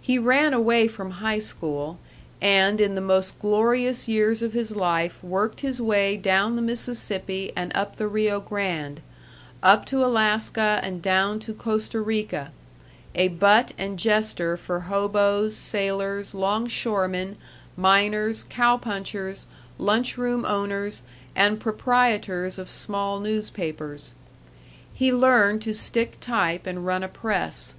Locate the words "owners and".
20.44-21.60